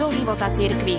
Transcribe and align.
do 0.00 0.08
života 0.08 0.48
cirkvi. 0.48 0.96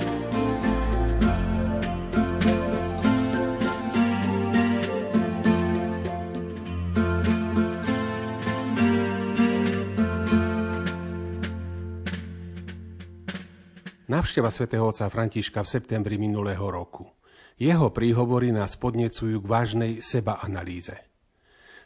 Návšteva 14.06 14.54
svätého 14.54 14.86
otca 14.86 15.10
Františka 15.10 15.66
v 15.66 15.72
septembri 15.82 16.22
minulého 16.22 16.62
roku. 16.70 17.10
Jeho 17.58 17.90
príhovory 17.90 18.54
nás 18.54 18.78
podnecujú 18.78 19.42
k 19.42 19.50
vážnej 19.50 19.94
seba-analýze. 20.06 20.94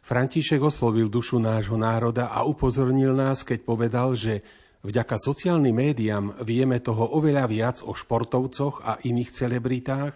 František 0.04 0.60
oslovil 0.60 1.08
dušu 1.08 1.40
nášho 1.40 1.80
národa 1.80 2.28
a 2.28 2.44
upozornil 2.44 3.16
nás, 3.16 3.48
keď 3.48 3.64
povedal, 3.64 4.12
že 4.20 4.44
vďaka 4.86 5.18
sociálnym 5.18 5.74
médiám 5.74 6.46
vieme 6.46 6.78
toho 6.78 7.18
oveľa 7.18 7.46
viac 7.50 7.78
o 7.82 7.98
športovcoch 7.98 8.86
a 8.86 9.02
iných 9.02 9.34
celebritách, 9.34 10.14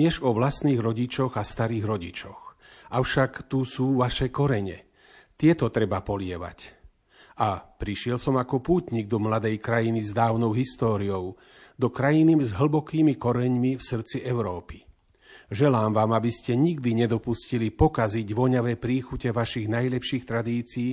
než 0.00 0.24
o 0.24 0.32
vlastných 0.32 0.80
rodičoch 0.80 1.36
a 1.36 1.44
starých 1.44 1.84
rodičoch. 1.84 2.40
Avšak 2.90 3.46
tu 3.46 3.68
sú 3.68 4.00
vaše 4.00 4.32
korene. 4.32 4.88
Tieto 5.36 5.68
treba 5.68 6.00
polievať. 6.00 6.80
A 7.40 7.60
prišiel 7.60 8.20
som 8.20 8.36
ako 8.36 8.60
pútnik 8.60 9.08
do 9.08 9.16
mladej 9.16 9.56
krajiny 9.60 10.04
s 10.04 10.12
dávnou 10.12 10.52
históriou, 10.52 11.36
do 11.80 11.88
krajiny 11.88 12.36
s 12.40 12.52
hlbokými 12.52 13.16
koreňmi 13.16 13.80
v 13.80 13.82
srdci 13.82 14.20
Európy. 14.20 14.84
Želám 15.50 15.96
vám, 15.96 16.10
aby 16.14 16.30
ste 16.30 16.54
nikdy 16.54 16.94
nedopustili 17.06 17.72
pokaziť 17.72 18.28
voňavé 18.30 18.76
príchute 18.76 19.32
vašich 19.32 19.66
najlepších 19.66 20.22
tradícií 20.28 20.90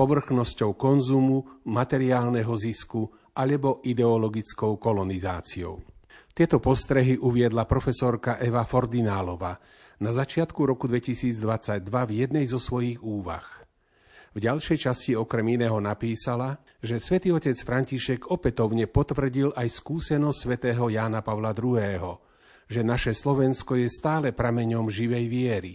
povrchnosťou 0.00 0.80
konzumu, 0.80 1.60
materiálneho 1.68 2.56
zisku 2.56 3.04
alebo 3.36 3.84
ideologickou 3.84 4.80
kolonizáciou. 4.80 5.84
Tieto 6.32 6.56
postrehy 6.56 7.20
uviedla 7.20 7.68
profesorka 7.68 8.40
Eva 8.40 8.64
Fordinálova 8.64 9.60
na 10.00 10.08
začiatku 10.08 10.64
roku 10.64 10.88
2022 10.88 11.84
v 11.84 12.12
jednej 12.16 12.48
zo 12.48 12.56
svojich 12.56 13.04
úvah. 13.04 13.44
V 14.32 14.40
ďalšej 14.40 14.88
časti 14.88 15.12
okrem 15.18 15.60
iného 15.60 15.76
napísala, 15.82 16.64
že 16.80 17.02
svätý 17.02 17.34
otec 17.34 17.58
František 17.60 18.32
opätovne 18.32 18.88
potvrdil 18.88 19.52
aj 19.52 19.68
skúsenosť 19.68 20.38
svätého 20.38 20.88
Jána 20.88 21.20
Pavla 21.20 21.52
II., 21.52 22.16
že 22.70 22.80
naše 22.86 23.12
Slovensko 23.12 23.74
je 23.76 23.90
stále 23.90 24.30
prameňom 24.30 24.86
živej 24.86 25.26
viery. 25.26 25.74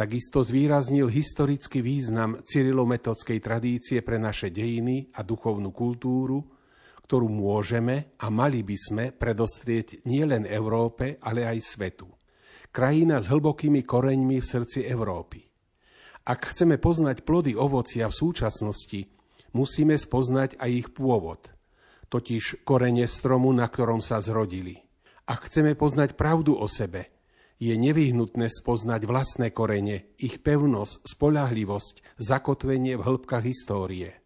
Takisto 0.00 0.40
zvýraznil 0.40 1.12
historický 1.12 1.84
význam 1.84 2.40
cyrilometodskej 2.40 3.36
tradície 3.44 4.00
pre 4.00 4.16
naše 4.16 4.48
dejiny 4.48 5.12
a 5.12 5.20
duchovnú 5.20 5.76
kultúru, 5.76 6.40
ktorú 7.04 7.28
môžeme 7.28 8.16
a 8.16 8.32
mali 8.32 8.64
by 8.64 8.76
sme 8.80 9.04
predostrieť 9.12 10.08
nielen 10.08 10.48
Európe, 10.48 11.20
ale 11.20 11.44
aj 11.44 11.76
svetu. 11.76 12.08
Krajina 12.72 13.20
s 13.20 13.28
hlbokými 13.28 13.84
koreňmi 13.84 14.40
v 14.40 14.48
srdci 14.48 14.88
Európy. 14.88 15.44
Ak 16.24 16.48
chceme 16.48 16.80
poznať 16.80 17.20
plody 17.20 17.52
ovocia 17.52 18.08
v 18.08 18.16
súčasnosti, 18.16 19.04
musíme 19.52 20.00
spoznať 20.00 20.56
aj 20.64 20.70
ich 20.80 20.88
pôvod, 20.96 21.52
totiž 22.08 22.64
korene 22.64 23.04
stromu, 23.04 23.52
na 23.52 23.68
ktorom 23.68 24.00
sa 24.00 24.16
zrodili. 24.24 24.80
Ak 25.28 25.52
chceme 25.52 25.76
poznať 25.76 26.16
pravdu 26.16 26.56
o 26.56 26.64
sebe, 26.64 27.19
je 27.60 27.76
nevyhnutné 27.76 28.48
spoznať 28.48 29.04
vlastné 29.04 29.52
korene, 29.52 30.08
ich 30.16 30.40
pevnosť, 30.40 31.04
spolahlivosť, 31.04 32.16
zakotvenie 32.16 32.96
v 32.96 33.04
hĺbkach 33.04 33.44
histórie. 33.44 34.16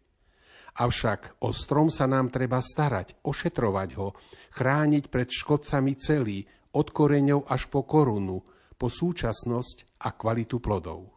Avšak 0.75 1.43
o 1.43 1.51
strom 1.51 1.91
sa 1.91 2.07
nám 2.07 2.31
treba 2.31 2.63
starať, 2.63 3.19
ošetrovať 3.27 3.89
ho, 3.99 4.15
chrániť 4.55 5.03
pred 5.11 5.27
škodcami 5.27 5.93
celý, 5.99 6.47
od 6.75 6.91
koreňov 6.91 7.47
až 7.47 7.71
po 7.71 7.87
korunu, 7.87 8.43
po 8.75 8.87
súčasnosť 8.91 10.03
a 10.03 10.11
kvalitu 10.11 10.59
plodov. 10.59 11.15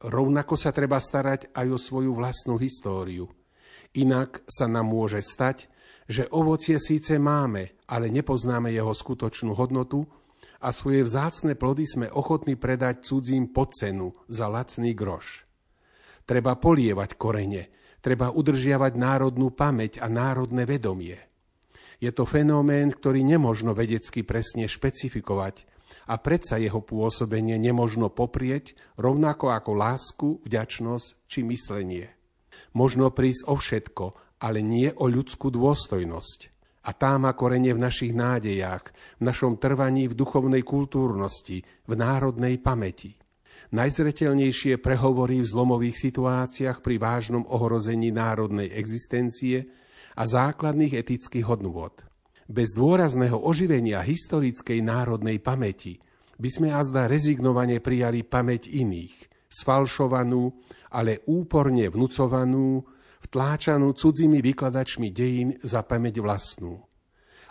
Rovnako 0.00 0.54
sa 0.54 0.70
treba 0.70 1.02
starať 1.02 1.50
aj 1.50 1.66
o 1.66 1.78
svoju 1.78 2.14
vlastnú 2.14 2.54
históriu. 2.58 3.26
Inak 3.98 4.46
sa 4.46 4.70
nám 4.70 4.86
môže 4.86 5.18
stať, 5.18 5.66
že 6.06 6.30
ovocie 6.30 6.78
síce 6.78 7.18
máme, 7.18 7.74
ale 7.90 8.06
nepoznáme 8.10 8.70
jeho 8.70 8.94
skutočnú 8.94 9.58
hodnotu 9.58 10.06
a 10.60 10.68
svoje 10.70 11.04
vzácne 11.04 11.56
plody 11.56 11.88
sme 11.88 12.06
ochotní 12.12 12.54
predať 12.54 13.08
cudzím 13.08 13.48
pod 13.48 13.72
cenu 13.72 14.12
za 14.28 14.46
lacný 14.46 14.92
groš. 14.92 15.48
Treba 16.28 16.54
polievať 16.60 17.16
korene, 17.16 17.72
treba 18.04 18.28
udržiavať 18.30 18.92
národnú 18.94 19.50
pamäť 19.50 19.98
a 20.04 20.06
národné 20.06 20.68
vedomie. 20.68 21.16
Je 22.00 22.12
to 22.12 22.24
fenomén, 22.24 22.92
ktorý 22.92 23.20
nemožno 23.24 23.76
vedecky 23.76 24.24
presne 24.24 24.68
špecifikovať, 24.68 25.68
a 26.10 26.18
predsa 26.18 26.58
jeho 26.58 26.82
pôsobenie 26.82 27.58
nemožno 27.58 28.10
poprieť, 28.10 28.74
rovnako 28.98 29.54
ako 29.54 29.70
lásku, 29.74 30.28
vďačnosť 30.42 31.06
či 31.30 31.46
myslenie. 31.46 32.06
Možno 32.74 33.10
prísť 33.10 33.46
o 33.50 33.54
všetko, 33.58 34.04
ale 34.42 34.62
nie 34.62 34.90
o 34.94 35.06
ľudskú 35.06 35.50
dôstojnosť. 35.50 36.59
A 36.80 36.96
tá 36.96 37.20
má 37.20 37.36
korenie 37.36 37.76
v 37.76 37.84
našich 37.84 38.16
nádejách, 38.16 38.88
v 39.20 39.22
našom 39.28 39.60
trvaní 39.60 40.08
v 40.08 40.16
duchovnej 40.16 40.64
kultúrnosti, 40.64 41.60
v 41.84 41.92
národnej 41.92 42.56
pamäti. 42.56 43.20
Najzretelnejšie 43.70 44.80
prehovorí 44.80 45.44
v 45.44 45.50
zlomových 45.50 46.10
situáciách 46.10 46.80
pri 46.80 46.96
vážnom 46.96 47.44
ohrození 47.46 48.10
národnej 48.10 48.72
existencie 48.72 49.68
a 50.16 50.26
základných 50.26 50.96
etických 50.96 51.46
hodnôt. 51.46 51.94
Bez 52.50 52.74
dôrazného 52.74 53.38
oživenia 53.38 54.02
historickej 54.02 54.82
národnej 54.82 55.38
pamäti 55.38 56.02
by 56.40 56.48
sme 56.50 56.68
azda 56.74 57.06
rezignovane 57.06 57.78
prijali 57.78 58.26
pamäť 58.26 58.72
iných, 58.72 59.30
sfalšovanú, 59.46 60.50
ale 60.90 61.22
úporne 61.30 61.86
vnúcovanú, 61.86 62.82
vtláčanú 63.28 63.92
cudzími 63.92 64.40
vykladačmi 64.40 65.12
dejín 65.12 65.56
za 65.60 65.84
pamäť 65.84 66.22
vlastnú. 66.24 66.80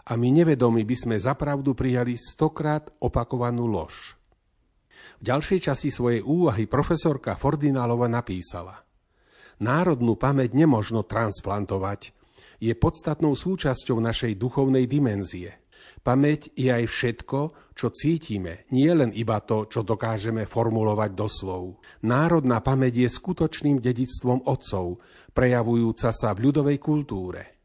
A 0.10 0.18
my 0.18 0.30
nevedomi 0.34 0.82
by 0.88 0.96
sme 0.96 1.16
zapravdu 1.22 1.78
prijali 1.78 2.18
stokrát 2.18 2.90
opakovanú 2.98 3.70
lož. 3.70 4.18
V 5.20 5.28
ďalšej 5.28 5.70
časti 5.70 5.90
svojej 5.92 6.24
úvahy 6.24 6.66
profesorka 6.66 7.36
Fordinálova 7.36 8.08
napísala 8.08 8.82
Národnú 9.60 10.16
pamäť 10.16 10.56
nemožno 10.56 11.04
transplantovať, 11.04 12.16
je 12.64 12.72
podstatnou 12.72 13.36
súčasťou 13.36 14.00
našej 14.00 14.40
duchovnej 14.40 14.88
dimenzie. 14.88 15.59
Pamäť 16.00 16.52
je 16.56 16.72
aj 16.72 16.86
všetko, 16.88 17.40
čo 17.76 17.88
cítime, 17.96 18.68
nie 18.76 18.92
len 18.92 19.16
iba 19.16 19.40
to, 19.40 19.68
čo 19.72 19.88
dokážeme 19.88 20.44
formulovať 20.44 21.12
doslov. 21.16 21.80
Národná 22.04 22.60
pamäť 22.60 23.08
je 23.08 23.10
skutočným 23.12 23.80
dedictvom 23.80 24.44
otcov, 24.48 25.00
prejavujúca 25.32 26.12
sa 26.12 26.36
v 26.36 26.50
ľudovej 26.50 26.78
kultúre. 26.80 27.60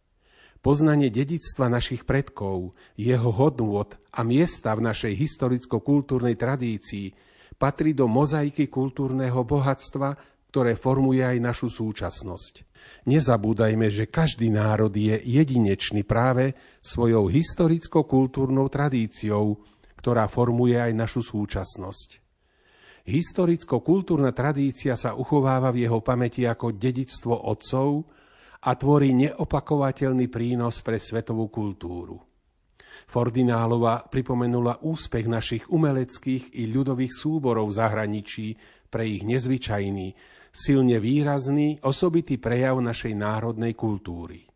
Poznanie 0.65 1.13
dedictva 1.13 1.69
našich 1.69 2.09
predkov, 2.09 2.73
jeho 2.97 3.31
hodnôt 3.35 3.93
a 4.15 4.25
miesta 4.25 4.73
v 4.73 4.89
našej 4.89 5.13
historicko-kultúrnej 5.13 6.41
tradícii 6.41 7.13
patrí 7.55 7.93
do 7.93 8.09
mozaiky 8.09 8.73
kultúrneho 8.73 9.45
bohatstva, 9.45 10.34
ktoré 10.55 10.79
formuje 10.79 11.19
aj 11.19 11.43
našu 11.43 11.67
súčasnosť. 11.67 12.63
Nezabúdajme, 13.11 13.91
že 13.91 14.07
každý 14.07 14.55
národ 14.55 14.95
je 14.95 15.19
jedinečný 15.19 16.07
práve 16.07 16.55
svojou 16.79 17.27
historicko-kultúrnou 17.27 18.71
tradíciou, 18.71 19.59
ktorá 19.99 20.31
formuje 20.31 20.79
aj 20.79 20.95
našu 20.95 21.27
súčasnosť. 21.27 22.23
Historicko-kultúrna 23.03 24.31
tradícia 24.31 24.95
sa 24.95 25.19
uchováva 25.19 25.75
v 25.75 25.91
jeho 25.91 25.99
pamäti 26.07 26.47
ako 26.47 26.71
dedictvo 26.71 27.35
otcov 27.51 28.07
a 28.63 28.79
tvorí 28.79 29.11
neopakovateľný 29.11 30.31
prínos 30.31 30.87
pre 30.87 31.03
svetovú 31.03 31.51
kultúru. 31.51 32.23
Fordinálova 33.11 34.07
pripomenula 34.07 34.87
úspech 34.87 35.27
našich 35.27 35.67
umeleckých 35.67 36.63
i 36.63 36.71
ľudových 36.71 37.11
súborov 37.11 37.75
v 37.75 37.77
zahraničí 37.83 38.47
pre 38.87 39.11
ich 39.11 39.27
nezvyčajný, 39.27 40.15
silne 40.55 41.03
výrazný, 41.03 41.83
osobitý 41.83 42.39
prejav 42.39 42.79
našej 42.79 43.19
národnej 43.19 43.75
kultúry. 43.75 44.47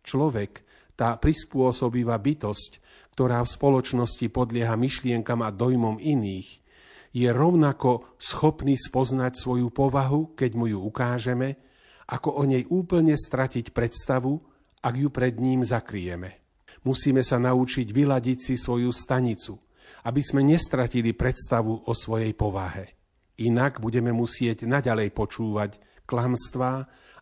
Človek, 0.00 0.64
tá 0.96 1.20
prispôsobivá 1.20 2.16
bytosť, 2.16 2.80
ktorá 3.12 3.44
v 3.44 3.52
spoločnosti 3.52 4.26
podlieha 4.32 4.72
myšlienkam 4.80 5.44
a 5.44 5.52
dojmom 5.52 6.00
iných, 6.00 6.64
je 7.12 7.28
rovnako 7.28 8.16
schopný 8.16 8.80
spoznať 8.80 9.36
svoju 9.36 9.68
povahu, 9.72 10.32
keď 10.32 10.50
mu 10.56 10.72
ju 10.72 10.80
ukážeme, 10.80 11.60
ako 12.08 12.40
o 12.40 12.42
nej 12.48 12.64
úplne 12.68 13.12
stratiť 13.12 13.76
predstavu, 13.76 14.40
ak 14.80 14.94
ju 14.96 15.08
pred 15.12 15.36
ním 15.36 15.60
zakrieme. 15.64 16.40
Musíme 16.86 17.20
sa 17.20 17.36
naučiť 17.36 17.88
vyladiť 17.90 18.38
si 18.40 18.54
svoju 18.54 18.94
stanicu, 18.94 19.58
aby 20.06 20.22
sme 20.22 20.46
nestratili 20.46 21.12
predstavu 21.12 21.88
o 21.88 21.92
svojej 21.92 22.30
povahe. 22.32 22.95
Inak 23.36 23.84
budeme 23.84 24.16
musieť 24.16 24.64
naďalej 24.64 25.12
počúvať 25.12 25.76
klamstvá 26.08 26.74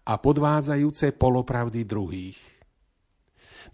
a 0.04 0.12
podvádzajúce 0.20 1.16
polopravdy 1.18 1.82
druhých. 1.82 2.38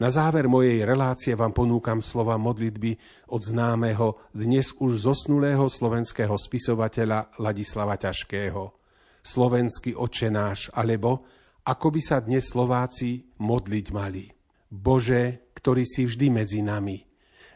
Na 0.01 0.09
záver 0.09 0.49
mojej 0.49 0.87
relácie 0.87 1.37
vám 1.37 1.53
ponúkam 1.53 2.01
slova 2.01 2.41
modlitby 2.41 2.97
od 3.35 3.43
známeho, 3.43 4.33
dnes 4.33 4.73
už 4.79 5.05
zosnulého 5.05 5.67
slovenského 5.69 6.33
spisovateľa 6.33 7.37
Ladislava 7.43 8.01
Ťažkého. 8.01 8.73
Slovenský 9.21 9.93
očenáš, 9.99 10.73
alebo 10.73 11.27
ako 11.67 11.93
by 11.93 12.01
sa 12.01 12.25
dnes 12.25 12.49
Slováci 12.49 13.37
modliť 13.37 13.87
mali. 13.93 14.33
Bože, 14.71 15.53
ktorý 15.53 15.85
si 15.85 16.09
vždy 16.09 16.27
medzi 16.33 16.65
nami, 16.65 17.05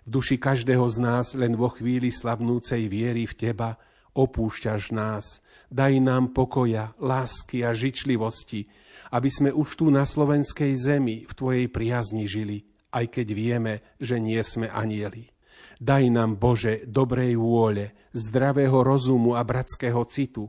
v 0.04 0.08
duši 0.12 0.36
každého 0.36 0.84
z 0.92 0.96
nás 1.00 1.32
len 1.32 1.56
vo 1.56 1.72
chvíli 1.72 2.12
slabnúcej 2.12 2.84
viery 2.92 3.24
v 3.24 3.32
Teba 3.32 3.72
opúšťaš 4.14 4.94
nás. 4.94 5.42
Daj 5.68 5.98
nám 5.98 6.30
pokoja, 6.30 6.94
lásky 7.02 7.66
a 7.66 7.74
žičlivosti, 7.74 8.70
aby 9.10 9.30
sme 9.30 9.50
už 9.50 9.68
tu 9.74 9.90
na 9.90 10.06
slovenskej 10.06 10.72
zemi 10.78 11.26
v 11.26 11.32
Tvojej 11.34 11.66
priazni 11.68 12.30
žili, 12.30 12.66
aj 12.94 13.10
keď 13.10 13.26
vieme, 13.34 13.74
že 13.98 14.22
nie 14.22 14.38
sme 14.46 14.70
anieli. 14.70 15.34
Daj 15.82 16.04
nám, 16.14 16.38
Bože, 16.38 16.86
dobrej 16.86 17.34
vôle, 17.34 17.92
zdravého 18.14 18.86
rozumu 18.86 19.34
a 19.34 19.42
bratského 19.42 20.06
citu, 20.06 20.46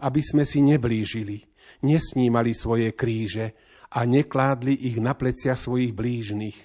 aby 0.00 0.22
sme 0.22 0.46
si 0.46 0.62
neblížili, 0.62 1.50
nesnímali 1.82 2.54
svoje 2.54 2.94
kríže 2.94 3.52
a 3.90 4.06
nekládli 4.06 4.72
ich 4.72 5.02
na 5.02 5.18
plecia 5.18 5.58
svojich 5.58 5.90
blížnych, 5.90 6.56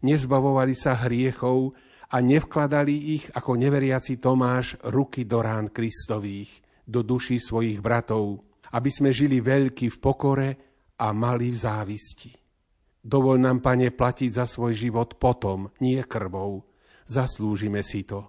nezbavovali 0.00 0.72
sa 0.72 0.96
hriechov 0.96 1.76
a 2.10 2.16
nevkladali 2.18 3.14
ich 3.14 3.24
ako 3.30 3.54
neveriaci 3.54 4.18
Tomáš 4.18 4.74
ruky 4.90 5.22
do 5.22 5.38
rán 5.38 5.70
Kristových, 5.70 6.50
do 6.82 7.06
duší 7.06 7.38
svojich 7.38 7.78
bratov, 7.78 8.42
aby 8.74 8.90
sme 8.90 9.14
žili 9.14 9.38
veľký 9.38 9.94
v 9.94 9.98
pokore 10.02 10.48
a 10.98 11.14
mali 11.14 11.54
v 11.54 11.58
závisti. 11.58 12.30
Dovol 13.00 13.40
nám, 13.40 13.64
Pane, 13.64 13.94
platiť 13.94 14.30
za 14.36 14.44
svoj 14.44 14.76
život 14.76 15.16
potom, 15.16 15.72
nie 15.80 16.02
krvou. 16.04 16.66
Zaslúžime 17.08 17.80
si 17.80 18.04
to. 18.04 18.28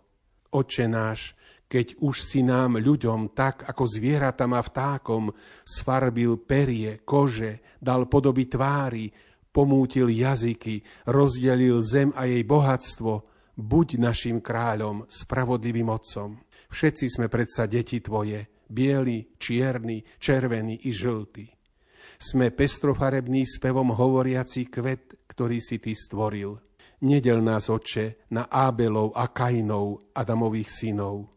Oče 0.54 0.88
náš, 0.88 1.36
keď 1.68 2.00
už 2.04 2.16
si 2.24 2.44
nám 2.44 2.80
ľuďom 2.80 3.36
tak, 3.36 3.68
ako 3.68 3.83
zvieratám 3.88 4.56
a 4.56 4.62
vtákom, 4.63 5.31
sfarbil 5.63 6.39
perie, 6.44 7.04
kože, 7.04 7.80
dal 7.80 8.07
podoby 8.07 8.48
tvári, 8.48 9.12
pomútil 9.51 10.07
jazyky, 10.07 11.07
rozdelil 11.12 11.83
zem 11.83 12.16
a 12.16 12.28
jej 12.28 12.44
bohatstvo, 12.44 13.13
buď 13.57 14.00
našim 14.00 14.39
kráľom, 14.39 15.07
spravodlivým 15.07 15.89
otcom. 15.92 16.39
Všetci 16.71 17.06
sme 17.12 17.27
predsa 17.27 17.68
deti 17.68 18.00
tvoje, 18.00 18.48
bieli, 18.71 19.36
čierni, 19.36 20.03
červení 20.19 20.88
i 20.88 20.92
žltí. 20.95 21.48
Sme 22.21 22.53
pestrofarebný 22.53 23.44
spevom 23.44 23.92
hovoriaci 23.98 24.69
kvet, 24.69 25.27
ktorý 25.27 25.57
si 25.59 25.81
ty 25.81 25.98
stvoril. 25.98 26.56
Nedel 27.01 27.42
nás, 27.42 27.65
oče, 27.68 28.30
na 28.30 28.45
Ábelov 28.45 29.18
a 29.18 29.33
Kainov, 29.33 30.13
Adamových 30.13 30.69
synov. 30.69 31.33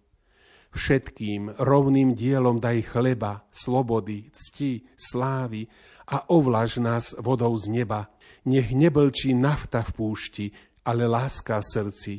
Všetkým 0.75 1.57
rovným 1.57 2.13
dielom 2.13 2.61
daj 2.61 2.93
chleba, 2.93 3.47
slobody, 3.49 4.29
cti, 4.35 4.85
slávy, 4.93 5.65
a 6.05 6.29
ovlaž 6.29 6.85
nás 6.85 7.17
vodou 7.17 7.57
z 7.57 7.73
neba. 7.73 8.13
Nech 8.45 8.77
neblčí 8.77 9.33
nafta 9.33 9.81
v 9.81 9.91
púšti, 9.97 10.47
ale 10.85 11.09
láska 11.09 11.59
v 11.61 11.67
srdci. 11.67 12.15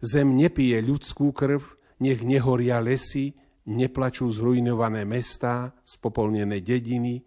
Zem 0.00 0.34
nepije 0.34 0.80
ľudskú 0.80 1.30
krv, 1.30 1.60
nech 2.00 2.24
nehoria 2.24 2.80
lesy, 2.80 3.36
neplačú 3.68 4.30
zrujnované 4.32 5.04
mestá, 5.04 5.76
spopolnené 5.84 6.64
dediny, 6.64 7.22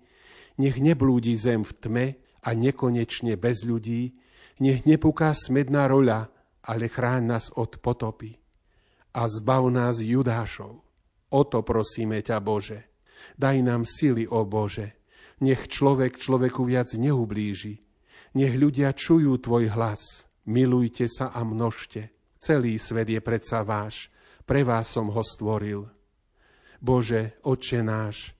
nech 0.57 0.81
neblúdi 0.81 1.37
zem 1.37 1.61
v 1.61 1.71
tme 1.77 2.05
a 2.41 2.49
nekonečne 2.57 3.37
bez 3.37 3.61
ľudí, 3.61 4.17
nech 4.61 4.85
nepuká 4.89 5.33
smedná 5.37 5.85
roľa, 5.85 6.33
ale 6.65 6.89
chráň 6.89 7.21
nás 7.37 7.45
od 7.53 7.77
potopy. 7.81 8.37
A 9.13 9.27
zbav 9.27 9.67
nás 9.69 10.01
Judášov. 10.01 10.81
O 11.31 11.41
to 11.47 11.59
prosíme 11.63 12.21
ťa, 12.21 12.37
Bože. 12.39 12.91
Daj 13.37 13.57
nám 13.61 13.83
sily, 13.85 14.25
o 14.27 14.43
Bože, 14.47 14.97
nech 15.41 15.69
človek 15.69 16.17
človeku 16.17 16.65
viac 16.65 16.93
neublíži. 16.93 17.81
Nech 18.37 18.55
ľudia 18.55 18.95
čujú 18.95 19.35
tvoj 19.41 19.73
hlas. 19.75 20.30
Milujte 20.51 21.07
sa 21.07 21.31
a 21.31 21.48
množte. 21.48 22.12
Celý 22.36 22.75
svet 22.75 23.07
je 23.07 23.24
predsa 23.24 23.63
váš. 23.63 24.12
Pre 24.44 24.68
vás 24.68 24.92
som 24.92 25.07
ho 25.07 25.24
stvoril. 25.24 25.88
Bože, 26.83 27.39
Oče 27.48 27.80
náš, 27.80 28.36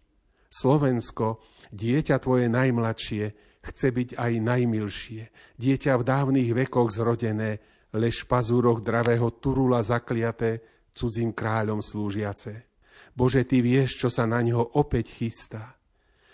Slovensko, 0.52 1.40
dieťa 1.72 2.19
tvoje 2.19 2.52
najmladšie, 2.52 3.25
chce 3.63 3.88
byť 3.96 4.10
aj 4.19 4.31
najmilšie. 4.44 5.24
Dieťa 5.56 5.94
v 5.96 6.04
dávnych 6.04 6.52
vekoch 6.52 6.92
zrodené, 6.92 7.63
lež 7.96 8.28
pazúroch 8.28 8.84
dravého 8.84 9.31
turula 9.40 9.80
zakliaté, 9.80 10.60
cudzím 10.92 11.31
kráľom 11.31 11.80
slúžiace. 11.80 12.68
Bože, 13.16 13.48
Ty 13.48 13.63
vieš, 13.63 13.96
čo 14.04 14.12
sa 14.12 14.28
na 14.28 14.44
ňo 14.44 14.75
opäť 14.75 15.16
chystá. 15.16 15.80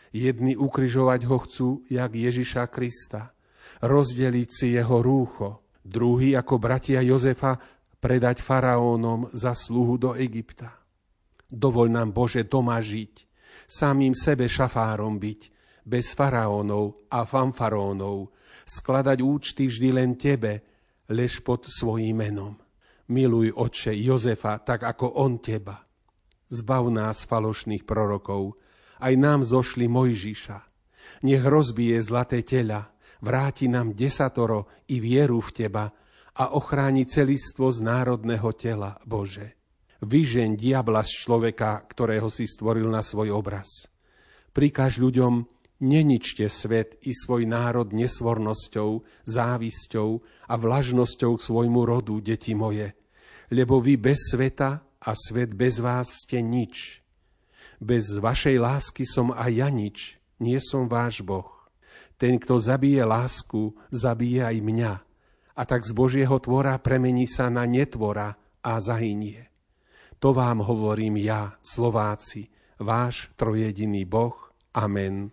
Jedni 0.10 0.58
ukryžovať 0.58 1.22
ho 1.30 1.38
chcú, 1.46 1.70
jak 1.86 2.18
Ježiša 2.18 2.66
Krista, 2.74 3.38
rozdeliť 3.86 4.50
si 4.50 4.74
jeho 4.74 5.06
rúcho, 5.06 5.67
druhý 5.88 6.36
ako 6.36 6.60
bratia 6.60 7.00
Jozefa 7.00 7.56
predať 7.98 8.44
faraónom 8.44 9.32
za 9.34 9.56
sluhu 9.56 9.96
do 9.98 10.12
Egypta. 10.14 10.76
Dovol 11.48 11.90
nám, 11.90 12.12
Bože, 12.12 12.44
doma 12.44 12.78
žiť, 12.78 13.14
samým 13.66 14.12
sebe 14.12 14.52
šafárom 14.52 15.16
byť, 15.16 15.42
bez 15.88 16.12
faraónov 16.12 17.08
a 17.08 17.24
fanfarónov, 17.24 18.36
skladať 18.68 19.18
účty 19.24 19.72
vždy 19.72 19.90
len 19.96 20.20
Tebe, 20.20 20.60
lež 21.08 21.40
pod 21.40 21.72
svojím 21.72 22.20
menom. 22.20 22.54
Miluj, 23.08 23.56
Oče, 23.56 23.96
Jozefa, 23.96 24.60
tak 24.60 24.84
ako 24.84 25.24
on 25.24 25.40
Teba. 25.40 25.80
Zbav 26.52 26.92
nás 26.92 27.24
falošných 27.24 27.88
prorokov, 27.88 28.60
aj 29.00 29.14
nám 29.16 29.48
zošli 29.48 29.88
Mojžiša. 29.88 30.60
Nech 31.24 31.44
rozbije 31.44 32.04
zlaté 32.04 32.44
tela, 32.44 32.92
vráti 33.22 33.72
nám 33.72 33.94
desatoro 33.94 34.70
i 34.92 35.02
vieru 35.02 35.42
v 35.42 35.50
Teba 35.54 35.86
a 36.38 36.54
ochráni 36.54 37.10
celistvo 37.10 37.74
z 37.74 37.82
národného 37.82 38.54
tela, 38.54 39.02
Bože. 39.06 39.58
Vyžeň 40.06 40.54
diabla 40.54 41.02
z 41.02 41.26
človeka, 41.26 41.82
ktorého 41.90 42.30
si 42.30 42.46
stvoril 42.46 42.86
na 42.94 43.02
svoj 43.02 43.34
obraz. 43.34 43.90
Prikáž 44.54 45.02
ľuďom, 45.02 45.50
neničte 45.82 46.46
svet 46.46 47.02
i 47.02 47.18
svoj 47.18 47.50
národ 47.50 47.90
nesvornosťou, 47.90 48.90
závisťou 49.26 50.10
a 50.46 50.54
vlažnosťou 50.54 51.32
k 51.38 51.46
svojmu 51.46 51.82
rodu, 51.90 52.22
deti 52.22 52.54
moje, 52.54 52.94
lebo 53.50 53.82
vy 53.82 53.98
bez 53.98 54.30
sveta 54.30 54.86
a 55.02 55.12
svet 55.18 55.58
bez 55.58 55.82
vás 55.82 56.26
ste 56.26 56.46
nič. 56.46 57.02
Bez 57.82 58.22
vašej 58.22 58.58
lásky 58.62 59.06
som 59.06 59.34
aj 59.34 59.52
ja 59.54 59.70
nič, 59.74 60.22
nie 60.38 60.62
som 60.62 60.86
váš 60.86 61.26
Boh. 61.26 61.57
Ten, 62.18 62.42
kto 62.42 62.58
zabije 62.58 63.06
lásku, 63.06 63.78
zabije 63.94 64.42
aj 64.42 64.58
mňa. 64.58 64.94
A 65.54 65.62
tak 65.70 65.86
z 65.86 65.94
Božieho 65.94 66.38
tvora 66.42 66.74
premení 66.82 67.30
sa 67.30 67.46
na 67.54 67.70
netvora 67.70 68.34
a 68.66 68.82
zahynie. 68.82 69.54
To 70.18 70.34
vám 70.34 70.66
hovorím 70.66 71.22
ja, 71.22 71.62
Slováci, 71.62 72.50
váš 72.82 73.30
trojediný 73.38 74.02
Boh. 74.10 74.34
Amen. 74.74 75.30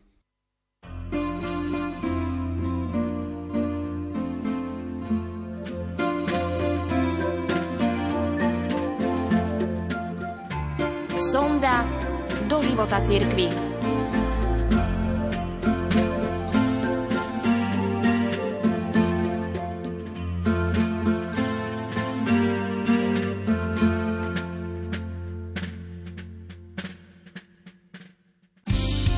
Sonda 11.33 11.89
do 12.45 12.61
života 12.61 13.01
církvy. 13.01 13.49